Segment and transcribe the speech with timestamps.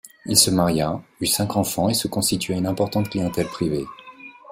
[0.25, 3.85] Il se maria, eut cinq enfants et se constitua une importante clientèle privée.